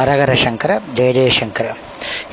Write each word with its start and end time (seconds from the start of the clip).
ஹரஹர 0.00 0.32
சங்கர 0.32 0.80
ஜெய 0.94 1.08
ஜெயசங்கர 1.16 1.66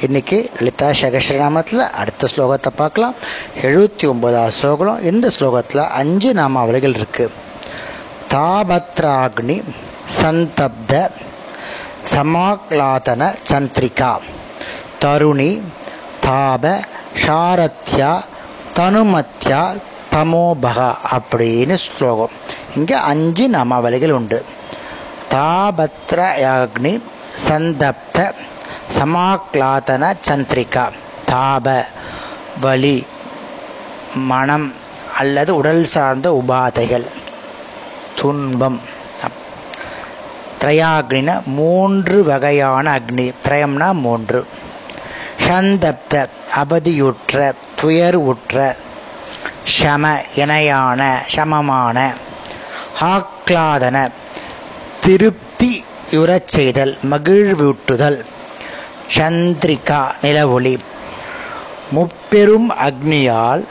இன்னைக்கு 0.01 0.37
லலிதா 0.57 0.89
சகசிரநாமத்தில் 0.99 1.81
அடுத்த 2.01 2.27
ஸ்லோகத்தை 2.35 2.71
பார்க்கலாம். 2.75 3.15
எழுபத்தி 3.61 4.05
ஒன்பதாவது 4.09 4.51
ஸ்லோகம். 4.51 5.01
இந்த 5.01 5.29
ஸ்லோகத்தில் 5.39 5.89
அஞ்சு 6.01 6.33
நாமாவளிகள் 6.33 6.95
இருக்கு. 6.99 7.31
தாபத்ராக்னி 8.33 9.63
சந்தப்த 10.21 11.09
சமாக்லாதன 12.13 13.33
சந்திரிகா. 13.51 14.11
தருணி 15.01 15.61
தாப 16.25 16.79
ஷாரத்யா 17.25 18.11
தனுமத்யா 18.79 19.63
தமோபகா 20.15 20.89
அப்படின்னு 21.17 21.73
ஸ்லோகம். 21.73 22.29
இங்கே 22.75 22.93
அஞ்சு 22.93 23.49
நாமாவளிகள் 23.49 24.17
உண்டு. 24.19 24.45
தாபத்ரயாக்னி 25.33 27.01
சந்தப்த 27.47 28.33
சமாக்லாதன 28.97 30.13
சந்திரிகா. 30.27 30.91
தாப 31.31 31.85
வலி 32.61 33.05
மனம் 34.15 34.73
அல்லது 35.17 35.55
உடல் 35.55 35.83
சார்ந்த 35.83 36.43
உபாதைகள். 36.43 37.05
துன்பம். 38.15 38.81
திரையாக்னின 40.61 41.43
மூன்று 41.45 42.23
வகையான 42.23 42.99
அக்னி. 42.99 43.33
திரயம்னா 43.47 43.91
மூன்று. 43.91 44.47
சந்தப்த 45.47 46.29
அபதியுற்ற 46.55 47.53
துயர் 47.75 48.15
உற்ற 48.15 48.75
சம 49.63 50.21
இணையான 50.35 51.23
சமமான 51.25 52.13
ஆக்லாதன 53.01 54.09
திருப்தி 55.07 55.83
உறச் 56.11 56.47
செய்தல் 56.47 56.97
மகிழ்வூட்டுதல் 57.11 58.17
சந்திரிகா 59.17 59.99
நிலவொளி. 60.21 60.73
முப்பெரும் 61.91 62.71
அக்னியால் 62.87 63.63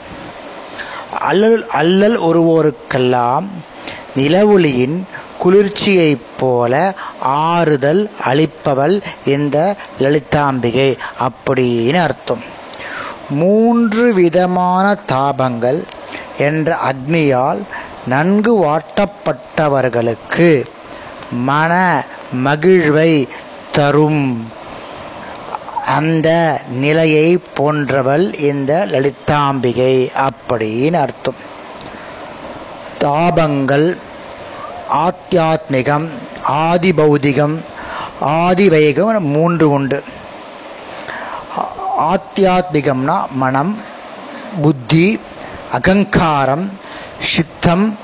அல்லல் 1.19 1.67
அல்லல் 1.67 2.17
ஒருவோருக்கெல்லாம் 2.19 3.47
நிலவொளியின் 4.15 4.97
குளிர்ச்சியைப் 5.43 6.25
போல 6.37 6.73
ஆறுதல் 7.21 8.09
அளிப்பவள் 8.25 8.95
இந்த 9.25 9.75
லலிதாம்பிகை 9.99 10.89
அப்படின்னு 11.27 11.99
அர்த்தம். 12.01 12.43
மூன்று 13.29 14.13
விதமான 14.13 14.97
தாபங்கள் 15.11 15.81
என்ற 16.37 16.77
அக்னியால் 16.91 17.61
நன்கு 18.07 18.55
வாட்டப்பட்டவர்களுக்கு 18.63 20.49
மன 21.31 22.03
மகிழ்வை 22.45 23.27
தரும். 23.71 24.51
அந்த 25.85 26.61
நிலையை 26.69 27.37
போன்றவள் 27.37 28.33
இந்த 28.33 28.87
லலிதாம்பிகை 28.91 30.27
அப்படின்னு 30.27 30.93
அர்த்தம். 30.93 31.35
தாபங்கள் 32.99 33.97
ஆத்தியாத்மிகம் 34.93 36.09
ஆதி 36.43 36.91
பௌதிகம் 36.91 37.59
ஆதிவைகம் 38.21 39.19
மூன்று 39.19 39.69
உண்டு. 39.69 40.03
ஆத்தியாத்மிகம்னா 41.99 43.27
மனம் 43.31 43.77
புத்தி 44.61 45.19
அகங்காரம் 45.71 46.71
சித்தம் 47.21 47.97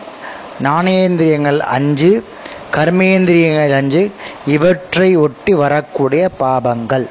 ஞானேந்திரியங்கள் 0.63 1.59
அஞ்சு 1.59 2.27
கர்மேந்திரியங்கள் 2.75 3.75
அஞ்சு 3.79 4.11
இவற்றை 4.45 5.09
ஒட்டி 5.16 5.53
வரக்கூடிய 5.53 6.29
பாபங்கள். 6.39 7.05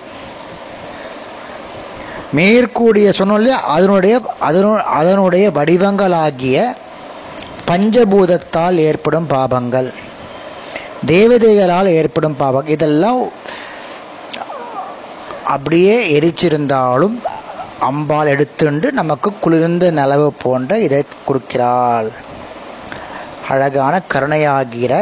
மேற்கூடிய 2.36 3.08
சொன்னோம் 3.18 3.64
அதனுடைய 3.74 4.14
அதனு 4.48 4.70
அதனுடைய 4.98 5.46
வடிவங்களாகிய 5.50 6.58
பஞ்சபூதத்தால் 7.70 8.78
ஏற்படும் 8.88 9.28
பாபங்கள் 9.34 9.90
தேவதைகளால் 11.06 11.90
ஏற்படும் 11.98 12.36
பாபம் 12.36 12.66
இதெல்லாம் 12.66 13.20
அப்படியே 15.44 15.96
எரிச்சிருந்தாலும் 16.18 17.16
அம்பால் 17.88 18.30
எடுத்துண்டு 18.34 18.88
நமக்கு 18.90 19.32
குளிர்ந்த 19.40 19.90
நிலவு 19.90 20.28
போன்ற 20.42 20.78
இதை 20.78 21.00
கொடுக்கிறாள். 21.28 22.10
அழகான 23.48 23.94
கருணையாகிற 24.14 24.92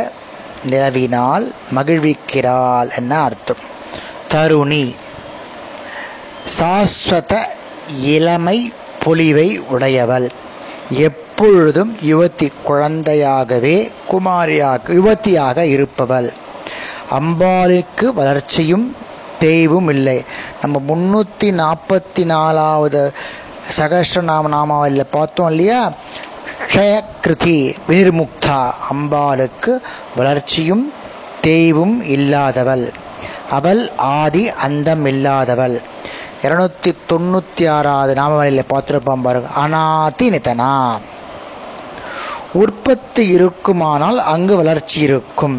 நிலவினால் 0.69 1.53
மகிழ்விக்கிறாள் 1.75 2.97
என்ன 2.97 3.19
அர்த்தம்? 3.19 3.57
தருணி. 4.35 4.95
சாஸ்வத 6.59 7.39
இளமை 8.01 8.73
பொலிவை 9.05 9.59
உடையவள். 9.59 10.31
எப்பொழுதும் 10.91 11.97
யுவத்தி 12.01 12.51
குழந்தையாகவே 12.69 13.91
குமாரியாக 14.11 14.81
யுவத்தியாக 14.87 15.57
இருப்பவள். 15.57 16.33
அம்பாளுக்கு 17.11 18.05
வளர்ச்சியும் 18.05 18.97
தேய்வும் 19.41 19.89
இல்லை. 19.89 20.25
நம்ம 20.63 20.83
முன்னூற்றி 20.89 21.53
நாற்பத்தி 21.53 22.25
நாலாவது 22.25 23.13
சகஸ்ரநாம 23.79 24.49
நாமாவில் 24.49 25.05
பார்த்தோம் 25.11 25.51
இல்லையா? 25.51 25.93
க்ஷயகிருதி 26.71 27.75
வினிர்முக்தா 27.89 28.59
அம்பாளுக்கு 28.91 29.73
வளர்ச்சியும் 30.17 30.93
தேய்வும் 31.43 31.97
இல்லாதவள். 32.17 32.85
அவள் 33.51 33.91
ஆதி 33.97 34.49
அந்தம் 34.49 35.05
இல்லாதவள் 35.07 35.81
இருநூத்தி 36.43 36.93
தொண்ணூத்தி 37.11 37.69
ஆறாவது 37.69 38.15
நாமவழியில் 38.15 38.71
பார்த்துருப்போம் 38.73 39.23
பாருங்க. 39.23 39.49
அனாதி 39.49 40.31
நிதனா 40.31 40.99
உற்பத்தி 42.53 43.29
இருக்குமானால் 43.29 44.19
அங்கு 44.19 44.57
வளர்ச்சி 44.57 45.01
இருக்கும். 45.01 45.59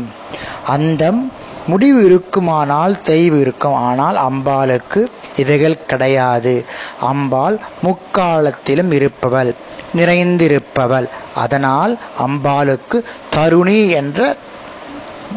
அந்தம் 0.68 1.32
முடிவு 1.68 2.06
இருக்குமானால் 2.06 3.02
தெய்வு 3.02 3.40
இருக்கும். 3.40 3.74
ஆனால் 3.74 4.16
அம்பாளுக்கு 4.16 5.08
இவைகள் 5.38 5.86
கிடையாது. 5.86 6.66
அம்பாள் 7.02 7.60
முக்காலத்திலும் 7.82 8.92
இருப்பவள் 8.92 9.54
நிறைந்திருப்பவள். 9.96 11.08
அதனால் 11.36 12.00
அம்பாளுக்கு 12.20 13.04
தருணி 13.36 13.90
என்ற 13.90 14.36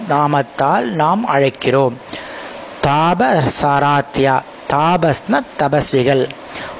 நாமத்தால் 0.09 0.83
நாம் 0.83 1.29
அழைக்கிறோம். 1.29 1.93
தாப 2.83 3.41
சாராத்தியா 3.63 4.41
தாபஸ்ன 4.73 5.41
தபஸ்விகள். 5.59 6.29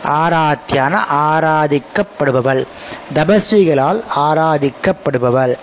ஆராத்தியான 0.05 0.99
ஆராதிக்கப்படுபவள். 1.13 2.67
தபஸ்விகளால் 3.15 4.03
ஆராதிக்கப்படுபவள். 4.17 5.57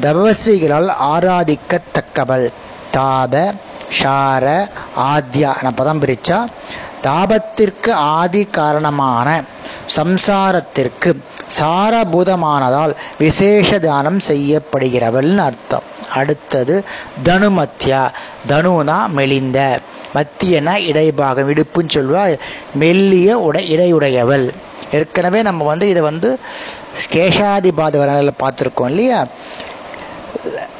தபஸ்விகளால் 0.00 0.92
ஆராதிக்கத்தக்கவள். 1.00 2.48
தாப 2.96 3.34
ஷார 4.02 4.68
ஆத்யா 4.94 5.50
என 5.60 5.70
பதம் 5.70 6.02
பிரிச்சா 6.02 6.38
தாபத்திற்கு 7.02 7.90
ஆதி 7.90 8.44
காரணமான 8.44 9.42
சம்சாரத்திற்கு 9.96 11.10
சாரபூதமானதால் 11.58 12.94
விசேஷ 13.18 13.78
தானம் 13.78 14.18
செய்யப்படுகிறவள்னு 14.18 15.36
அர்த்தம். 15.36 15.82
அடுத்தது 16.14 16.84
தனுமத்யா. 17.24 18.02
தனுனா 18.48 19.06
மெலிந்த 19.08 19.58
மத்தியனா 20.14 20.74
இடைபாகம். 20.90 21.50
இடுப்புன்னு 21.50 21.94
சொல்லுவா 21.94 22.38
மெல்லிய 22.74 23.38
உடை 23.38 23.62
இடையுடையவள். 23.76 24.46
ஏற்கனவே 24.92 25.42
நம்ம 25.42 25.64
வந்து 25.64 25.88
இதை 25.88 26.02
வந்து 26.02 26.38
கேஷாதிபாத 27.12 27.94
வரல 28.02 28.30
பார்த்துருக்கோம் 28.38 28.90
இல்லையா? 28.92 29.26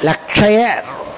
லக்ஷய 0.03 0.67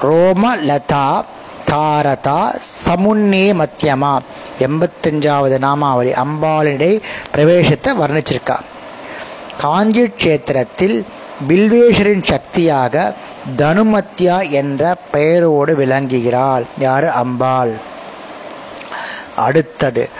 ரோமலதா 0.02 1.24
தாரதா 1.70 2.54
சமுன்னே 2.86 3.52
மத்தியமா 3.52 4.18
எண்பத்தஞ்சாவது 4.58 5.58
நாமாவளி 5.58 6.12
அம்பாளிடை 6.12 7.00
பிரவேசத்தை 7.34 7.94
வர்ணிச்சிருக்கா. 8.00 8.56
காஞ்சி 9.58 10.02
கஷேத்திரத்தில் 10.02 11.04
பில்வேஸ்வரின் 11.48 12.22
சக்தியாக 12.22 13.14
தனுமத்யா 13.56 14.50
என்ற 14.50 14.96
பெயரோடு 15.10 15.76
விளங்குகிறாள். 15.76 16.64
யாரு? 16.78 17.10
அம்பாள். 17.10 17.72
அடுத்தது 19.36 20.10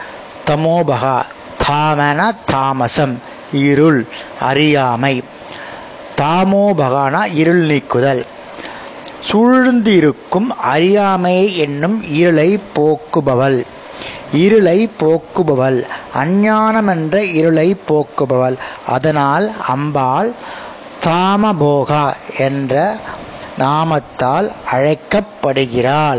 தமோபகா 0.47 1.23
தாமன 1.69 2.37
தாமசம் 2.45 3.23
இருள் 3.53 4.07
அறியாமை. 4.41 5.25
தாமோபகானா 6.17 7.35
இருள் 7.35 7.61
நீக்குதல். 7.61 8.27
சூழ்ந்திருக்கும் 9.25 10.49
அறியாமை 10.63 11.59
என்னும் 11.59 12.03
இருளை 12.03 12.61
போக்குபவள். 12.77 13.65
இருளை 14.33 14.91
போக்குபவள். 15.01 15.85
அஞ்ஞானமென்ற 16.15 17.15
இருளை 17.15 17.77
போக்குபவள். 17.89 18.57
அதனால் 18.87 19.53
அம்பாள் 19.69 20.33
தாமபோகா 21.05 22.13
என்ற 22.39 22.97
நாமத்தால் 23.59 24.53
அழைக்கப்படுகிறாள். 24.73 26.17